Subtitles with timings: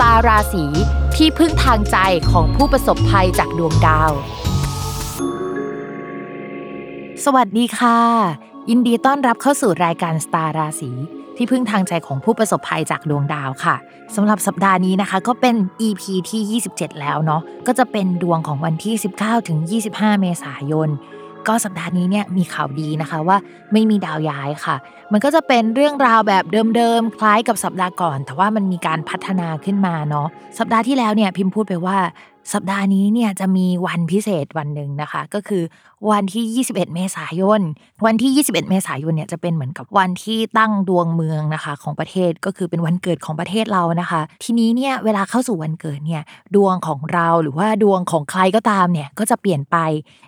[0.00, 0.64] ตาราศี
[1.16, 1.96] ที่พึ่งทางใจ
[2.30, 4.12] ของผู้ประสบภัยจากดวงดาว
[7.24, 7.98] สวัสดีค่ะ
[8.70, 10.90] ยินดีต้อนรับเข้าสู่รายการสตาร์ราศี
[11.36, 13.76] ที่พึ่งทางใจของผู้ประสบภัยจากดวงดาวค่ะ
[14.14, 19.58] สำหรับสัปดาห์นี้นะคะ ก็เป็น EP ที่ 27 แล้วเนาะก็จะเป็นดวงของวันที่ 19ถึง
[19.90, 20.88] 25 เมษายน
[21.48, 23.36] ก็สัปดาห์นี้เนี่ยมีข่าวดีนะคะว่า
[23.72, 24.76] ไม่มีดาวย้ายค่ะ
[25.12, 26.44] มันก็จะเป็นเรื่องราวแบบ
[26.76, 30.28] เดิมๆ คล้ายกับสัปดาห์ก่อน แต่ว่ามันมีการพัฒนาขึ้นมาเนาะ
[30.58, 31.98] สัปดาห์ที่แล้วเนี่ยพิมพ์พูดไปว่า
[32.52, 35.62] สัปดาห์นี้เนี่ยจะมีวันพิเศษวันหนึ่งนะคะ ก็คือ
[36.10, 37.60] วันที่ 21 เมษายน
[38.04, 46.22] วันที่ 21 เมษายนเนี่ยจะเป็นเหมือนกับวันที่ตั้งดวงเมืองนะคะของประเทศก็คือเป็นวันเกิดของประเทศเรานะคะ ทีนี้เนี่ยเวลาเข้าสู่วันเกิดเนี่ย
[46.54, 49.76] ดวงของเราหรือว่าดวงของใครก็ตามเนี่ยก็จะเปลี่ยนไป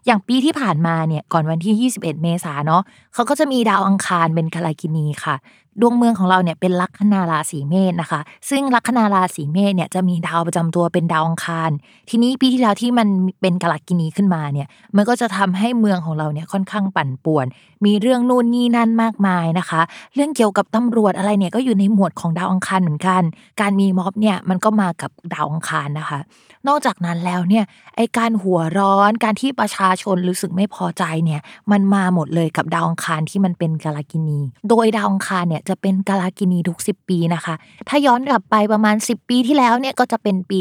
[0.07, 2.83] อย่างปีที่ผ่านมาเนี่ยก่อนวันที่ 21 เมษาเนาะ
[3.15, 5.37] เขาก็จะมีดาวอังคารเป็นกาลกินีค่ะ
[5.81, 11.71] ดวงเมืองของเราเนี่ยเป็นลัคนาราศีเมษนะคะ ซึ่งลัคนาราศีเมษเนี่ยจะมีดาวประจำตัวเป็นดาวอังคาร
[12.11, 13.09] ทีนี้ปีที่แล้วที่มัน
[13.41, 17.47] เป็นกาลกินีขึ้นมาเนี่ย มันก็จะทำให้เมืองของเราเนี่ยค่อนข้างปั่นป่วน
[17.85, 19.81] มีเรื่องนู่นนี่นั่นมากมายนะคะ
[20.15, 23.23] เรื่องเกี่ยวกับตำรวจอะไรเนี่ยก็อยู่ในหมวดของดาวอังคารเหมือนกัน
[23.61, 26.21] การมีม็อบเนี่ยมันก็มากับดาวอังคารนะคะ
[26.69, 27.65] นอกจากนั้นแล้วเนี่ย
[27.97, 31.41] ไอการหัวร้อนการที่ประชาชนรู้สึกไม่พอใจเนี่ย
[31.71, 37.55] มันมาหมดเลยกับดาวอังคารที่มันเป็นกาลกินี โดยดาวอังคารเนี่ยจะเป็นกาลกินีทุก 10 ปีนะคะ
[37.89, 40.59] ถ้าย้อนกลับไปประมาณ 10 ปีที่แล้วเนี่ยก็จะเป็นปี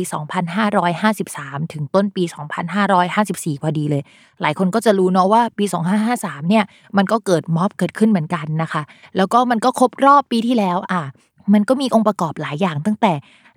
[0.86, 2.24] 2553 ถึงต้นปี
[2.94, 4.04] 2554 พอดีเลย
[4.42, 5.66] หลายคนก็จะรู้เนาะว่าปี
[6.08, 6.64] 2553 เนี่ย
[6.98, 8.82] มันก็เกิดม็อบเกิดขึ้นเหมือนกันนะคะ
[9.18, 11.02] แล้วก็มันก็ครบรอบปีที่แล้วอะ
[11.54, 13.14] มันก็มีองค์ประกอบหลายอย่างตั้งแต่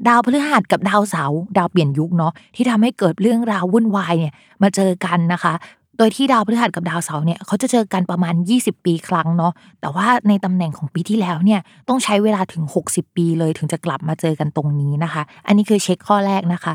[0.09, 5.54] ดาวพฤหัสกับดาวเสาร์ดาวเปลี่ยนยุคเนาะที่ทำให้เกิดเรื่องราววุ่นวายเนี่ยมาเจอกันนะคะ
[5.99, 16.75] โดยที่ดาวพฤหัสกับดาวเสาร์เนี่ยเขาจะเจอกันประมาณ 20 ปีครั้งเนาะแต่ว่าในตำแหน่งของปีที่แล้วเนี่ยต้องใช้เวลาถึง 60 ปีเลยถึงจะกลับมาเจอกันตรงนี้นะคะ อันนี้คือเช็คข้อแรกนะคะ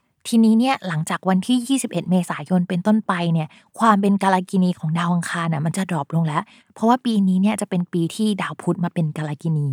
[0.27, 3.47] ทีนี้เนี่ยหลังจากวันที่ 21 เมษายนเป็นต้นไปเนี่ย
[3.79, 6.43] ความเป็นกาลกินีของดาวอังคารน่ะมันจะดรอปลงแล้ว
[6.75, 9.67] เพราะว่าปีนี้เนี่ยจะเป็นปีที่ดาวพุธมาเป็นกาลกินี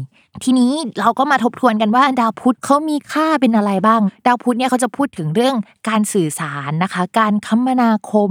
[0.45, 5.57] ทีนี้เราก็มาทบทวนกันว่าดาวพุธเขามีค่าเป็นอะไรบ้าง ดาวพุธเนี่ยเขาจะพูดถึงเรื่อง
[5.89, 8.31] การสื่อสารนะคะ การคมนาคม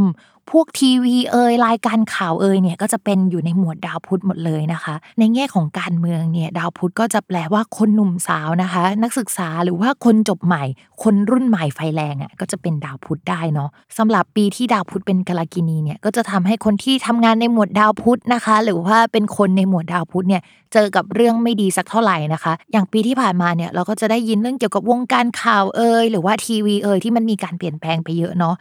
[0.52, 10.64] พวกทีวีเอ่ยรายการข่าวเอ่ยเนี่ยก็จะเป็นอยู่ในหมวดดาวพุธหมดเลยนะคะ ในแง่ของการเมืองเนี่ยดาวพุธก็จะแปลว่าคนหนุ่มสาวนะคะ นักศึกษาหรือว่าคนจบใหม่
[11.04, 20.42] คนรุ่นใหม่ไฟแรงอะก็จะเป็นดาวพุธได้เนาะสำหรับปีที่ดาวพุธเป็นกาลกินีเนี่ยก็จะทำให้คนที่ทำงานในหมวดดาวพุธนะคะ หรือว่าเป็นคนในหมวดดาวพุธเนี่ย
[20.74, 28.56] เจอกับเรื่องไม่ดีสักเท่าไหร่นะคะ อย่างปีที่ผ่านมาเนี่ยเราก็จะได้ยินเรื่องเกี่ยวกับวงการข่าวเอ่ยหรือว่าทีวีเอ่ยที่มันมีการเปลี่ยนแปลงไปเยอะเนาะ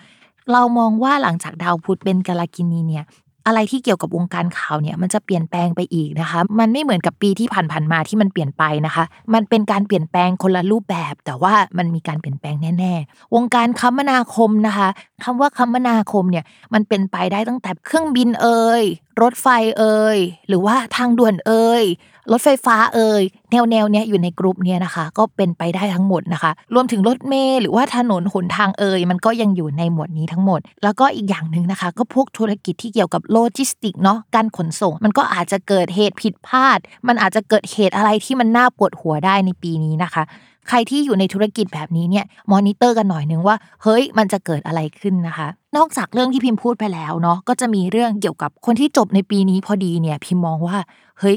[0.52, 3.04] เรามองว่าหลังจากดาวพุธเป็นกาลกินีเนี่ย
[3.46, 9.04] อะไรที่เกี่ยวกับวงการข่าวเนี่ยมันจะเปลี่ยนแปลงไปอีกนะคะ มันไม่เหมือนกับปีที่ผ่านๆมาที่มันเปลี่ยนไปนะคะ
[9.34, 14.88] มันเป็นการเปลี่ยนแปลงคนละรูปแบบ แต่ว่ามันมีการเปลี่ยนแปลงแน่ๆ วงการคมนาคมนะคะ
[15.24, 16.44] คำว่าคมนาคมเนี่ย
[16.74, 18.82] มันเป็นไปได้ตั้งแต่เครื่องบินเอ่ย
[19.22, 19.46] รถไฟ
[19.78, 21.84] เอ่ยหรือว่าทางด่วนเอ่ย
[22.32, 36.78] รถไฟฟ้าเอ่ยแนวแนวเนี้ยอยู่ในกลุ่มเนี้ยนะคะ ก็เป็นไปได้ทั้งหมดนะคะ รวมถึงรถเมล์หรือว่าถนนหนทางเอ่ยมันก็ยังอยู่ในหมวดนี้ทั้งหมด แล้วก็อีกอย่างหนึ่งนะคะ ก็พวกธุรกิจที่เกี่ยวกับโลจิสติกเนาะการขนส่ง มันก็อาจจะเกิดเหตุผิดพลาด
[37.08, 40.22] มันอาจจะเกิดเหตุอะไรที่มันน่าปวดหัวได้ในปีนี้นะคะ
[40.68, 50.78] ใครที่อยู่ในธุรกิจแบบนี้เนี่ยมอนิเตอร์กันหน่อยนึงว่าเฮ้ยมันจะเกิดอะไรขึ้นนะคะ นอกจากเรื่องที่พิมพ์พูดไปแล้วเนาะก็จะมีเรื่องเกี่ยวกับคนที่จบในปีนี้พอดีเนี่ยพิมมองว่า
[51.20, 51.36] เฮ้ย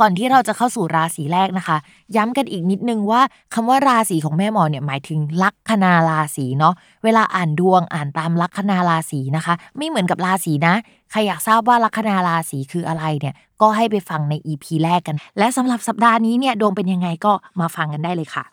[0.00, 1.76] ก่อนที่เราจะเข้าสู่ราศีแรกนะคะ
[2.16, 3.20] ย้ำกันอีกนิดนึงว่า
[3.54, 10.74] คำว่าราศีของแม่หมอเนี่ยหมายถึงลัคนาราศีเนาะเวลาอ่านดวงอ่านตามลัคนาราศีนะคะ ไม่เหมือนกับราศีนะ
[11.10, 18.44] ใครอยากทราบว่าลัคนาราศีคืออะไรเนี่ยก็ให้ไปฟังใน EP แรกกัน และสำหรับสัปดาห์นี้เนี่ยดวงเป็นยังไงก็มาฟังกันได้เลยค่ะ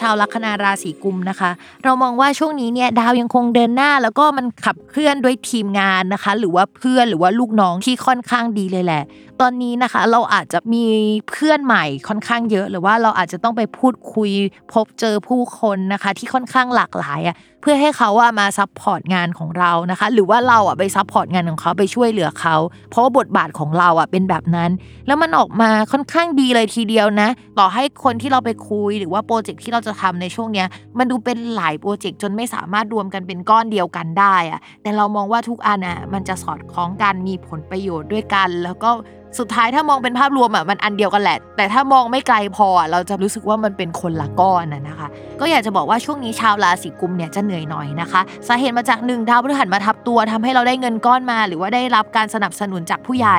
[0.00, 1.50] ชาวลัคนาราศีกุมนะคะ
[1.84, 9.02] เรามองว่าช่วงนี้เนี่ยดาวยังคงเดินหน้า แล้วก็มันขับเคลื่อนด้วยทีมงานนะคะ หรือว่าเพื่อนหรือว่าลูกน้องที่ค่อนข้างดีเลยแหละ
[9.40, 10.84] ตอนนี้นะคะ เราอาจจะมี
[11.30, 14.30] เพื่อนใหม่ค่อนข้างเยอะ หรือว่าเราอาจจะต้องไปพูดคุย
[14.72, 22.56] พบเจอผู้คนนะคะ ที่ค่อนข้างหลากหลายอะเพื่อให้เขาว่ามา support งานของเรานะคะ หรือว่าเราอะไป support งานของเขาไปช่วยเหลือเขา
[22.90, 24.70] เพราะว่าบทบาทของเราอะเป็นแบบนั้น
[25.06, 27.28] แล้วมันออกมาค่อนข้างดีเลยทีเดียวนะ
[27.58, 30.66] ต่อให้คนที่เราไปคุยหรือว่าโปรเจกต์ที่เราจะทำในช่วงเนี้ย
[30.98, 38.90] มันดูเป็นหลายโปรเจกต์จนไม่สามารถรวมกันเป็นก้อนเดียวกันได้อะแต่เรามองว่าทุกอันอะมันจะสอดคล้องกันมีผลประโยชน์ด้วยกัน แล้วก็
[39.38, 45.08] สุดท้ายถ้ามองเป็นภาพรวมอะมันอันเดียวกันแหละ แต่ถ้ามองไม่ไกลพอเราจะรู้สึกว่ามันเป็นคนละก้อนนะนะคะ
[45.40, 53.38] ก็อยากจะบอกว่าช่วงนี้ชาวราศีกุมเนี่ยจะเหนื่อยหน่อยนะคะสาเหตุมาจากหนึ่งดาวพฤหัสมาทับตัวทำให้เราได้เงินก้อนมา หรือว่าได้รับการสนับสนุนจากผู้ใหญ่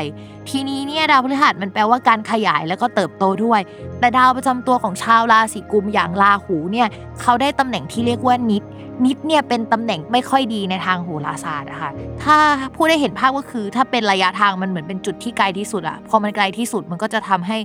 [0.49, 3.61] ทีนี้เนี่ยดาวพฤหัสมันแปลว่าการขยายแล้วก็เติบโตด้วย
[3.99, 6.87] แต่ดาวประจำตัวของชาวราศีกุมอย่างราหูเนี่ย
[7.21, 8.63] เขาได้ตำแหน่งที่เรียกว่านิด
[9.05, 11.91] นิดเนี่ยเป็นตำแหน่งไม่ค่อยดีในทางโหราศาสตร์นะคะ
[12.23, 12.37] ถ้า
[12.75, 17.57] ผู้ได้เห็นภาพก็คือถ้าเป็นระยะทางมันเหมือนเป็นจุดที่ไกลที่สุดอะพอมันไกลที่สุดมันก็จะทำให้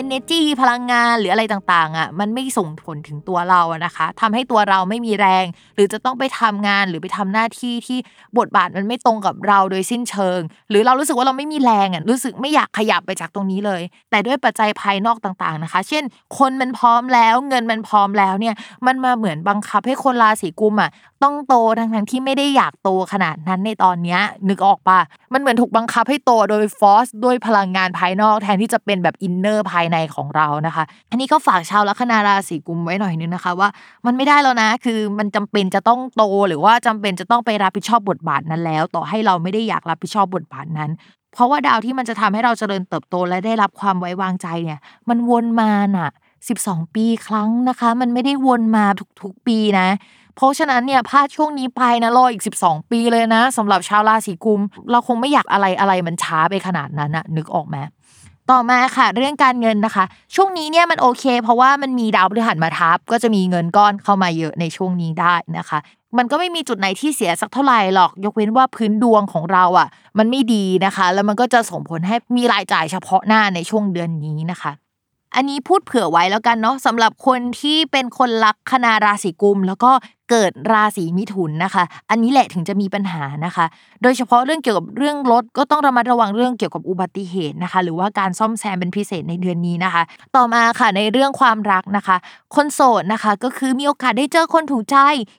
[0.00, 5.44] energy พลังงานหรืออะไรต่างๆอะมันไม่ส่งผลถึงตัวเราอะนะคะทำให้ตัวเราไม่มีแรง
[5.74, 7.98] หรือจะต้องไปทำงานหรือไปทำหน้าที่ที่
[8.38, 10.40] บทบาทมันไม่ตรงกับเราโดยสิ้นเชิง
[10.70, 16.04] หรือเรารู้สึกว่าเราไม่มีแรงอะรู้สึกไม่อยากขยับไปจากตรงนี้เลย แต่ด้วยปัจจัยภายนอกต่างๆนะคะ เช่น
[16.38, 18.54] คนมันพร้อมแล้วเงินมันพร้อมแล้วเนี่ย
[18.86, 20.90] มันมาเหมือนบังคับให้คนราศีกุมอะ
[21.22, 24.98] ต้องโตทั้งๆที่ไม่ได้อยากโตขนาดนั้นในตอนเนี้ยนึกออกปะ
[25.32, 33.68] มันเหมือนถูกบังคับให้โตโดย force ด้วยพลังงานภายนอกแทนที่จะเป็นแบบ inner ภายในของเรานะคะ อันนี้ก็ฝากชาวลัคนาราศีกุมภ์ไว้หน่อยนึงนะคะ ว่า
[34.06, 40.90] มันไม่ได้แล้วนะคือมันจำเป็นจะต้องโตหรือว่าจำเป็นจะต้องไปรับผิดชอบบทบาทนั้นแล้ว ต่อให้เราไม่ได้อยากรับผิดชอบบทบาทนั้น
[41.34, 46.10] เพราะว่าดาวที่มันจะทำให้เราเจริญเติบโตและได้รับความไว้วางใจเนี่ย มันวนมาน่ะ
[46.52, 48.84] 12 ปีครั้งนะคะ มันไม่ได้วนมา
[49.22, 49.88] ทุกๆปีนะ
[50.36, 57.76] เพราะฉะนั้นเนี่ยพลาดช่วงนี้ไปนะรออีก 12 ปีเลยนะสำหรับชาวราศีกุม เราคงไม่อยากอะไรอะไรมันช้าไปขนาดนั้นนะนึกออกไหม
[58.50, 65.78] ต่อมาค่ะ เรื่องการเงินนะคะ ช่วงนี้เนี่ยมันโอเค เพราะว่ามันมีดาวพฤหัสมาทับ ก็จะมีเงินก้อนเข้ามาเยอะในช่วงนี้ได้นะคะ
[66.18, 69.88] มันก็ไม่มีจุดไหนที่เสียสักเท่าไหร่หรอก ยกเว้นว่าพื้นดวงของเราอะ
[70.18, 74.72] มันไม่ดีนะคะ แล้วมันก็จะส่งผลให้มีรายจ่ายเฉพาะหน้าในช่วงเดือนนี้นะคะ
[75.34, 79.90] อันนี้พูดเผื่อไว้แล้วกันเนาะสำหรับคนที่เป็นคนลักคนาราศีกุม แล้วก็
[80.32, 83.66] เกิดราศีมิถุนนะคะ อันนี้แหละถึงจะมีปัญหานะคะ
[84.02, 90.02] โดยเฉพาะเรื่องเกี่ยวกับเรื่องรถก็ต้องระมัดระวังเรื่องเกี่ยวกับอุบัติเหตุนะคะ หรือว่าการซ่อมแซมเป็นพิเศษในเดือนนี้นะคะ
[90.36, 92.16] ต่อมาค่ะในเรื่องความรักนะคะ
[92.54, 94.96] คนโสดนะคะก็คือมีโอกาสได้เจอคนถูกใจ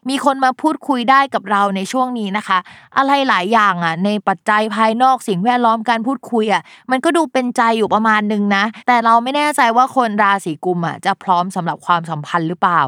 [0.09, 2.57] มีคนมาพูดคุยได้กับเราในช่วงนี้นะคะ
[2.97, 12.81] อะไรหลายอย่างอะในปัจจัยภายนอกสิ่งแวดล้อมการพูดคุยอะมันก็ดูเป็นใจอยู่ประมาณนึงนะ แต่เราไม่แน่ใจว่าคนราศีกุมอะจะพร้อมสำหรับความสัมพันธ์หรือเปล่า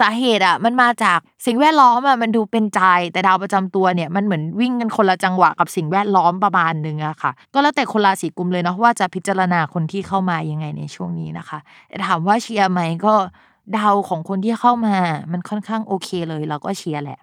[0.00, 2.80] สาเหตุอะมันมาจาก สิ่งแวดล้อมอะมันดูเป็นใจ
[3.12, 11.58] แต่ดาวประจำตัวเนี่ยมันเหมือนวิ่งกันคนละจังหวะกับสิ่งแวดล้อมประมาณนึงอะค่ะ ก็แล้วแต่คนราศีกุมเลยเนาะว่าจะพิจารณาคนที่เข้ามายังไงในช่วงนี้นะคะ
[11.88, 13.14] แต่ถามว่าเชียร์ไหมก็
[13.76, 14.96] ดาวของคนที่เข้ามา
[15.32, 17.20] มันค่อนข้างโอเคเลยเราก็เชียร์แหละ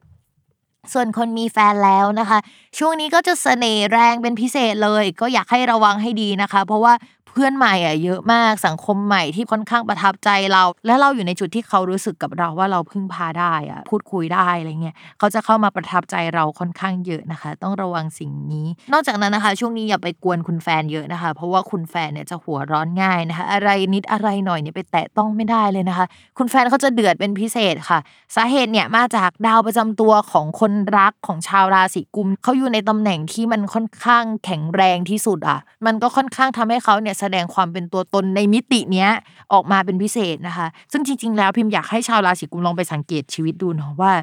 [0.93, 2.39] ส่วนคนมีแฟนแล้วนะคะ
[2.77, 6.93] ช่วงนี้ก็จะเสน่ห์แรงเป็นพิเศษเลย ก็อยากให้ระวังให้ดีนะคะ เพราะว่า
[7.33, 26.05] เพื่อนใหม่อะเยอะมากสังคมใหม่ที่ค่อนข้างประทับใจเรา และเราอยู่ในจุดที่เขารู้สึกกับเราว่าเราพึ่งพาได้อะพูดคุยได้อะไรเงี้ยเขาจะเข้ามาประทับใจเราค่อนข้างเยอะนะคะ ต้องระวังสิ่งนี้ นอกจากนั้นนะคะ ช่วงนี้อย่าไปกวนคุณแฟนเยอะนะคะ เพราะว่าคุณแฟนเนี่ยจะหัวร้อนง่ายนะคะ อะไรนิดอะไรหน่อยเนี่ยไปแตะต้องไม่ได้เลยนะคะ
[26.37, 27.99] คุณแฟนเขาจะเดือดเป็นพิเศษค่ะ
[28.35, 39.09] สาเหตุเนี่ยมาจากดาวประจำตัวของคนรักของชาวราศีกุมเขาอยู่ในตำแหน่งที่มันค่อนข้างแข็งแรงที่สุดอะ มันก็ค่อนข้างทำให้เขาเนี่ยแสดงความเป็นตัวตนในมิติเนี้ย
[39.53, 44.13] ออกมาเป็นพิเศษนะคะ ซึ่งจริง ๆ แล้วพิมพ์อยากให้ชาวราศีกุมลองไปสังเกตชีวิตดูเนาะว่า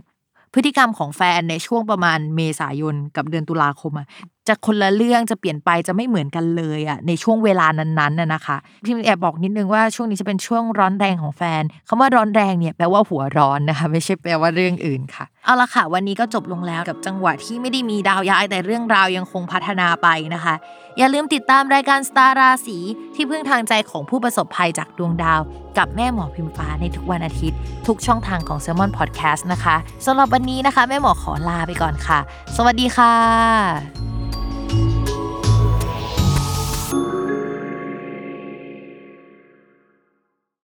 [0.54, 4.06] พฤติกรรมของแฟนในช่วงประมาณเมษายนกับเดือนตุลาคมอะ
[4.48, 20.54] จะคนละเรื่องจะเปลี่ยนไปจะไม่เหมือนกันเลยอะในช่วงเวลานั้นๆน่ะนะคะพิมแอบบอกนิดนึงว่าช่วงนี้จะเป็นช่วงร้อนแรงของแฟนคำว่าร้อนแรงเนี่ยแปลว่าหัวร้อนนะคะ ไม่ใช่แปลว่าเรื่องอื่นค่ะเอาละค่ะ วันนี้ก็จบลงแล้วกับจังหวะที่ไม่ได้มีดาวย้ายแต่เรื่องราวยังคงพัฒนาไปนะคะ
[20.98, 22.78] อย่าลืมติดตามรายการสตาร์ราศี
[23.14, 25.40] ที่พึ่งทางใจของผู้ประสบภัยจากดวงดาว
[25.78, 29.76] กับแม่หมอพิมฟ้าในทุกวันอาทิตย์ ทุกช่องทางของ s ซ l m o n Podcast นะคะ
[30.06, 32.18] สำหรับวันนี้นะคะ แม่หมอขอลาไปก่อนค่ะ
[32.56, 34.15] สวัสดีค่ะ